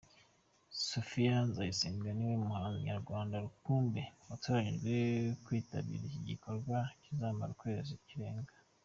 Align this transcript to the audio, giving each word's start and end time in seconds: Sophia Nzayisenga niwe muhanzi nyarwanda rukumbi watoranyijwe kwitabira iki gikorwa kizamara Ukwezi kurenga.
Sophia 0.89 1.35
Nzayisenga 1.47 2.07
niwe 2.13 2.35
muhanzi 2.45 2.79
nyarwanda 2.89 3.35
rukumbi 3.45 4.01
watoranyijwe 4.29 4.91
kwitabira 5.45 6.03
iki 6.07 6.21
gikorwa 6.29 6.75
kizamara 7.01 7.51
Ukwezi 7.55 7.93
kurenga. 8.05 8.53